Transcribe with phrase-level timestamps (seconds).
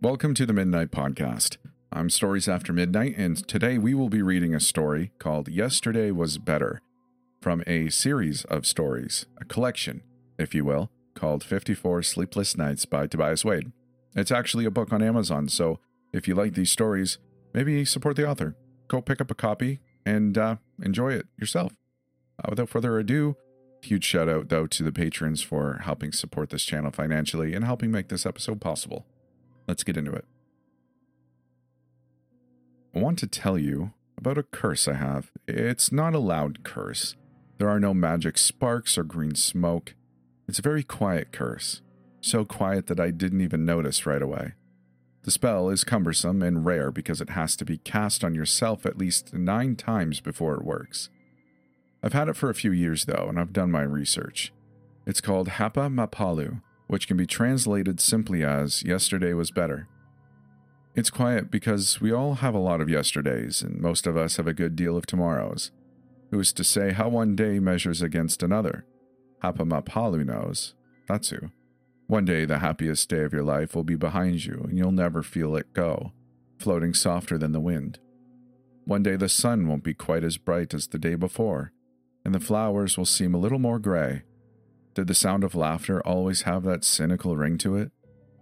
[0.00, 1.56] Welcome to the Midnight Podcast.
[1.90, 6.38] I'm Stories After Midnight, and today we will be reading a story called Yesterday Was
[6.38, 6.80] Better
[7.42, 10.04] from a series of stories, a collection,
[10.38, 13.72] if you will, called 54 Sleepless Nights by Tobias Wade.
[14.14, 15.80] It's actually a book on Amazon, so
[16.12, 17.18] if you like these stories,
[17.52, 18.54] maybe support the author.
[18.86, 21.72] Go pick up a copy and uh, enjoy it yourself.
[22.38, 23.34] Uh, without further ado,
[23.82, 27.90] huge shout out though to the patrons for helping support this channel financially and helping
[27.90, 29.04] make this episode possible.
[29.68, 30.24] Let's get into it.
[32.96, 35.30] I want to tell you about a curse I have.
[35.46, 37.14] It's not a loud curse.
[37.58, 39.94] There are no magic sparks or green smoke.
[40.48, 41.82] It's a very quiet curse.
[42.22, 44.54] So quiet that I didn't even notice right away.
[45.22, 48.96] The spell is cumbersome and rare because it has to be cast on yourself at
[48.96, 51.10] least nine times before it works.
[52.02, 54.52] I've had it for a few years though, and I've done my research.
[55.06, 59.86] It's called Hapa Mapalu, which can be translated simply as yesterday was better.
[60.96, 64.48] It's quiet because we all have a lot of yesterdays, and most of us have
[64.48, 65.70] a good deal of tomorrows.
[66.32, 68.84] Who is to say how one day measures against another?
[69.44, 70.74] Hapa Mapalu knows.
[71.08, 71.50] That's who.
[72.08, 75.22] One day, the happiest day of your life will be behind you, and you'll never
[75.22, 76.12] feel it go,
[76.58, 77.98] floating softer than the wind.
[78.84, 81.72] One day, the sun won't be quite as bright as the day before,
[82.24, 84.22] and the flowers will seem a little more gray,
[84.94, 87.92] did the sound of laughter always have that cynical ring to it?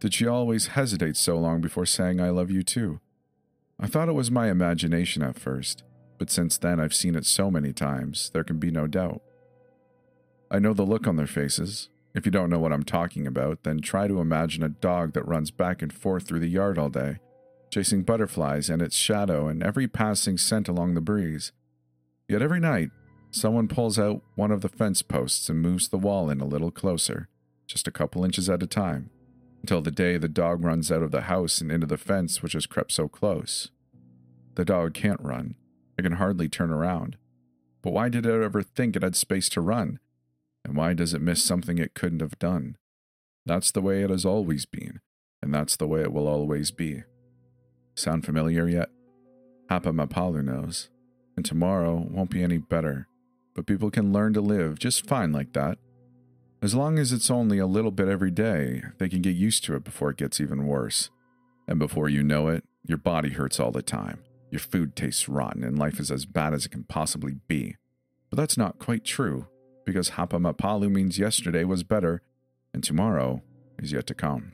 [0.00, 3.00] Did she always hesitate so long before saying I love you too?
[3.78, 5.82] I thought it was my imagination at first,
[6.18, 9.20] but since then I've seen it so many times, there can be no doubt.
[10.50, 11.88] I know the look on their faces.
[12.14, 15.28] If you don't know what I'm talking about, then try to imagine a dog that
[15.28, 17.18] runs back and forth through the yard all day,
[17.70, 21.52] chasing butterflies and its shadow and every passing scent along the breeze.
[22.28, 22.90] Yet every night,
[23.36, 26.70] Someone pulls out one of the fence posts and moves the wall in a little
[26.70, 27.28] closer,
[27.66, 29.10] just a couple inches at a time,
[29.60, 32.54] until the day the dog runs out of the house and into the fence which
[32.54, 33.70] has crept so close.
[34.54, 35.54] The dog can't run.
[35.98, 37.18] It can hardly turn around.
[37.82, 39.98] But why did it ever think it had space to run?
[40.64, 42.78] And why does it miss something it couldn't have done?
[43.44, 45.00] That's the way it has always been,
[45.42, 47.02] and that's the way it will always be.
[47.96, 48.88] Sound familiar yet?
[49.70, 50.88] Hapa Mapalu knows,
[51.36, 53.08] and tomorrow won't be any better
[53.56, 55.78] but people can learn to live just fine like that.
[56.62, 59.74] As long as it's only a little bit every day, they can get used to
[59.74, 61.10] it before it gets even worse.
[61.66, 64.22] And before you know it, your body hurts all the time.
[64.50, 67.76] Your food tastes rotten and life is as bad as it can possibly be.
[68.30, 69.46] But that's not quite true,
[69.84, 72.22] because Hapa Mapalu means yesterday was better,
[72.74, 73.42] and tomorrow
[73.78, 74.52] is yet to come.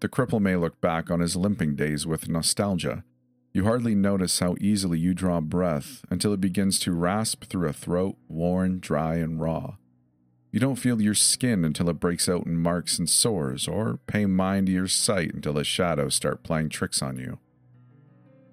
[0.00, 3.04] The cripple may look back on his limping days with nostalgia,
[3.54, 7.72] you hardly notice how easily you draw breath until it begins to rasp through a
[7.72, 9.76] throat worn, dry, and raw.
[10.50, 14.26] You don't feel your skin until it breaks out in marks and sores, or pay
[14.26, 17.38] mind to your sight until the shadows start playing tricks on you.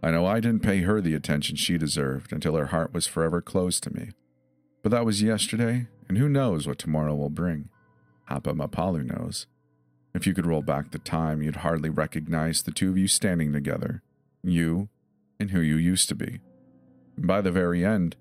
[0.03, 3.41] I know I didn't pay her the attention she deserved until her heart was forever
[3.41, 4.11] closed to me.
[4.83, 7.69] But that was yesterday, and who knows what tomorrow will bring?
[8.29, 9.47] Hapa Mapalu knows.
[10.13, 13.53] If you could roll back the time, you'd hardly recognize the two of you standing
[13.53, 14.03] together,
[14.43, 14.89] you,
[15.39, 16.41] and who you used to be.
[17.17, 18.15] by the very end,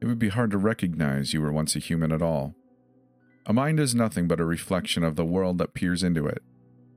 [0.00, 2.54] it would be hard to recognize you were once a human at all.
[3.46, 6.42] A mind is nothing but a reflection of the world that peers into it,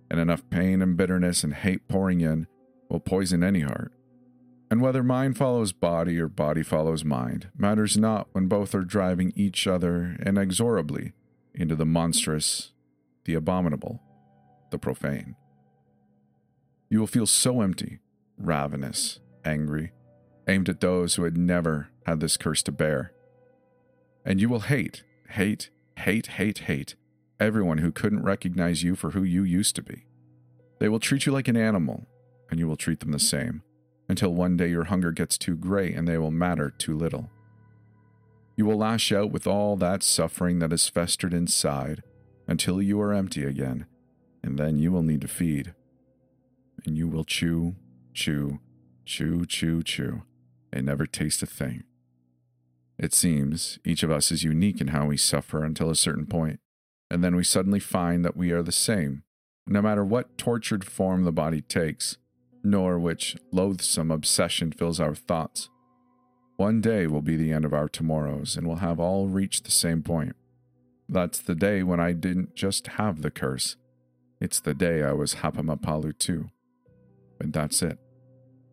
[0.10, 2.48] and enough pain and bitterness and hate pouring in
[2.90, 3.94] will poison any heart.
[4.70, 9.34] And whether mind follows body or body follows mind matters not when both are driving
[9.36, 11.14] each other inexorably
[11.54, 12.72] into the monstrous,
[13.26, 14.02] the abominable,
[14.72, 15.36] the profane.
[16.90, 18.00] You will feel so empty
[18.46, 19.92] ravenous, angry,
[20.48, 23.14] aimed at those who had never had this curse to bear.
[24.26, 26.96] And you will hate, hate, hate, hate, hate
[27.42, 30.06] everyone who couldn't recognize you for who you used to be.
[30.80, 32.06] They will treat you like an animal,
[32.52, 33.64] and you will treat them the same,
[34.08, 37.32] until one day your hunger gets too great and they will matter too little.
[38.56, 42.04] You will lash out with all that suffering that has festered inside
[42.48, 43.88] until you are empty again,
[44.44, 45.74] and then you will need to feed.
[46.86, 47.76] And you will chew
[48.14, 48.60] chew,
[49.06, 50.24] chew, chew, chew,
[50.72, 51.84] and never taste a thing.
[52.98, 56.60] It seems each of us is unique in how we suffer until a certain point,
[57.10, 59.24] and then we suddenly find that we are the same,
[59.66, 62.18] no matter what tortured form the body takes,
[62.64, 65.70] nor which loathsome obsession fills our thoughts.
[66.58, 69.72] One day will be the end of our tomorrows, and we'll have all reached the
[69.72, 70.36] same point.
[71.10, 73.78] That's the day when I didn't just have the curse.
[74.40, 76.52] It's the day I was Hapa Mapalu too.
[77.44, 77.98] And that's it.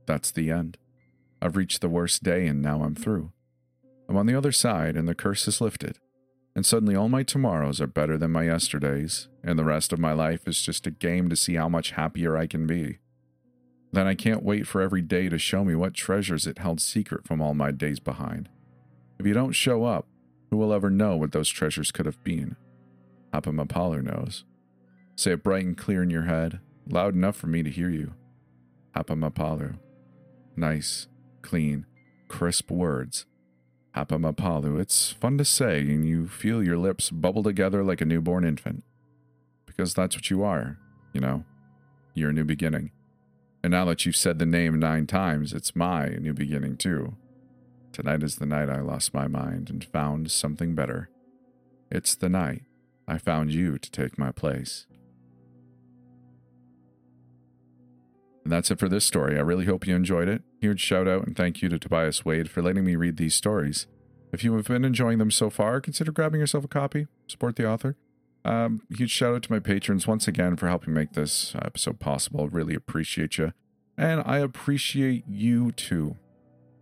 [0.07, 0.79] That's the end.
[1.41, 3.33] I've reached the worst day and now I'm through.
[4.09, 5.99] I'm on the other side and the curse is lifted.
[6.59, 10.13] and suddenly all my tomorrows are better than my yesterdays, and the rest of my
[10.13, 12.99] life is just a game to see how much happier I can be.
[13.93, 17.25] Then I can't wait for every day to show me what treasures it held secret
[17.25, 18.49] from all my days behind.
[19.21, 20.09] If you don't show up,
[20.51, 22.57] who will ever know what those treasures could have been?
[23.33, 24.45] Hapa knows.
[25.15, 28.15] Say it bright and clear in your head, loud enough for me to hear you.
[28.99, 29.79] Hapa
[30.57, 31.07] Nice,
[31.43, 31.87] clean,
[32.27, 33.27] crisp words
[33.95, 34.81] Hapamapalu.
[34.81, 38.83] It's fun to say, and you feel your lips bubble together like a newborn infant.
[39.67, 40.79] Because that's what you are,
[41.13, 41.45] you know?
[42.15, 42.91] You're a new beginning.
[43.63, 47.17] And now that you've said the name nine times, it's my new beginning too.
[47.93, 51.11] Tonight is the night I lost my mind and found something better.
[51.91, 52.63] It's the night
[53.07, 54.87] I found you to take my place.
[58.49, 59.37] And that's it for this story.
[59.37, 60.41] I really hope you enjoyed it.
[60.63, 63.87] Huge shout out and thank you to Tobias Wade for letting me read these stories.
[64.33, 67.69] If you have been enjoying them so far, consider grabbing yourself a copy, support the
[67.69, 67.99] author.
[68.47, 72.49] Um, huge shout out to my patrons once again for helping make this episode possible.
[72.49, 73.53] Really appreciate you.
[73.99, 76.17] And I appreciate you too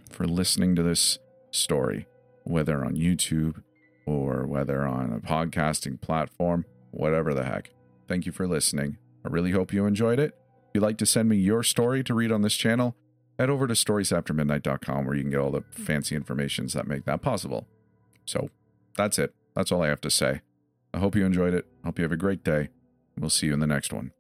[0.09, 1.19] for listening to this
[1.51, 2.07] story,
[2.45, 3.61] whether on YouTube
[4.07, 7.73] or whether on a podcasting platform, whatever the heck.
[8.07, 8.99] Thank you for listening.
[9.25, 10.33] I really hope you enjoyed it
[10.77, 12.95] you'd like to send me your story to read on this channel,
[13.39, 15.83] head over to storiesaftermidnight.com where you can get all the hmm.
[15.85, 17.67] fancy informations that make that possible.
[18.27, 18.51] So
[18.95, 19.35] that's it.
[19.55, 20.43] That's all I have to say.
[20.93, 21.67] I hope you enjoyed it.
[21.83, 22.69] Hope you have a great day.
[23.19, 24.13] We'll see you in the next one.